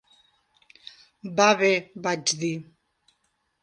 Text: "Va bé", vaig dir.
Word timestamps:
"Va 1.41 1.51
bé", 1.61 1.71
vaig 2.09 2.37
dir. 2.45 2.55